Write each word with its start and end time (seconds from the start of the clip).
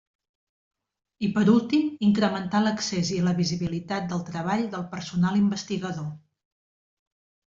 I 1.25 1.27
per 1.33 1.41
últim, 1.55 1.83
incrementar 2.07 2.61
l'accés 2.67 3.11
i 3.17 3.19
la 3.27 3.33
visibilitat 3.39 4.07
del 4.13 4.23
treball 4.31 4.65
del 4.71 4.87
personal 4.95 5.37
investigador. 5.41 6.09